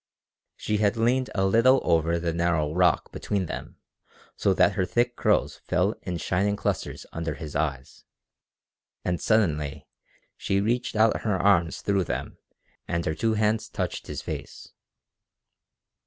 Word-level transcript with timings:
She 0.55 0.77
had 0.77 0.97
leaned 0.97 1.29
a 1.35 1.45
little 1.45 1.79
over 1.83 2.17
the 2.17 2.33
narrow 2.33 2.73
rock 2.73 3.11
between 3.11 3.45
them 3.45 3.77
so 4.35 4.51
that 4.51 4.71
her 4.73 4.83
thick 4.83 5.15
curls 5.15 5.57
fell 5.57 5.93
in 6.01 6.17
shining 6.17 6.55
clusters 6.55 7.05
under 7.11 7.35
his 7.35 7.55
eyes, 7.55 8.03
and 9.05 9.21
suddenly 9.21 9.85
she 10.35 10.59
reached 10.59 10.95
out 10.95 11.21
her 11.21 11.37
arms 11.37 11.81
through 11.83 12.05
them 12.05 12.39
and 12.87 13.05
her 13.05 13.13
two 13.13 13.35
hands 13.35 13.69
touched 13.69 14.07
his 14.07 14.23
face. 14.23 14.73